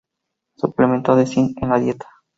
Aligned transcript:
Suplemento 0.61 1.15
de 1.15 1.25
zinc 1.27 1.61
en 1.61 1.69
la 1.69 1.79
dieta. 1.79 2.07